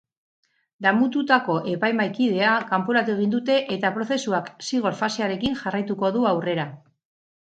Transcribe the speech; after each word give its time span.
Damututako 0.83 1.57
epaimahaikidea 1.73 2.53
kanporatu 2.71 3.13
egin 3.15 3.35
dute 3.35 3.57
eta 3.75 3.91
prozesuak 3.99 4.49
zigor 4.69 4.97
fasearekin 5.03 5.59
jarraituko 5.61 6.11
du 6.17 6.25
aurrera. 6.31 6.67